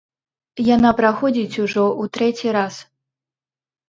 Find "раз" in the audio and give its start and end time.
2.57-2.73